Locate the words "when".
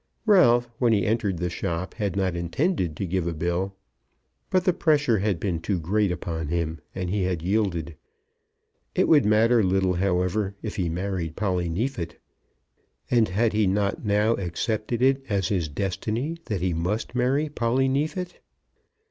0.79-0.93